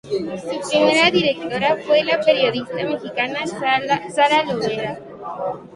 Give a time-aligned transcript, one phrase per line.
[0.63, 4.99] Su primera directora fue la periodista mexicana Sara Lovera.